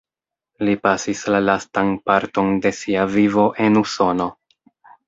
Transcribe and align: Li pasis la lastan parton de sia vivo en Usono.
Li 0.69 0.73
pasis 0.87 1.21
la 1.35 1.41
lastan 1.43 1.93
parton 2.09 2.51
de 2.65 2.75
sia 2.81 3.07
vivo 3.21 3.49
en 3.69 3.83
Usono. 3.85 4.33